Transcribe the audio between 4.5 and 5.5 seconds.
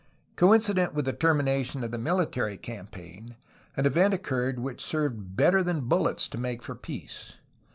which served